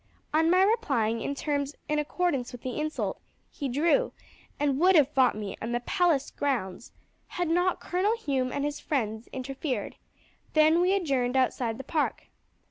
On 0.33 0.49
my 0.49 0.63
replying 0.63 1.21
in 1.21 1.35
terms 1.35 1.75
in 1.87 1.99
accordance 1.99 2.51
with 2.51 2.63
the 2.63 2.79
insult, 2.81 3.21
he 3.51 3.69
drew, 3.69 4.13
and 4.59 4.79
would 4.79 4.95
have 4.95 5.11
fought 5.11 5.35
me 5.37 5.55
in 5.61 5.73
the 5.73 5.79
palace 5.81 6.31
grounds 6.31 6.91
had 7.27 7.47
not 7.49 7.79
Colonel 7.79 8.17
Hume 8.17 8.51
and 8.51 8.65
his 8.65 8.79
friends 8.79 9.27
interfered; 9.27 9.97
then 10.53 10.81
we 10.81 10.95
adjourned 10.95 11.37
outside 11.37 11.77
the 11.77 11.83
park. 11.83 12.29